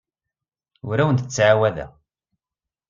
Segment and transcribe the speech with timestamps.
[0.89, 1.91] Ur awent-d-ttɛawadeɣ.